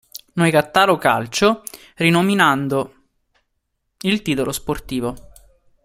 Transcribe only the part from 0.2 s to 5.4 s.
Noicattaro Calcio rinominando il titolo sportivo.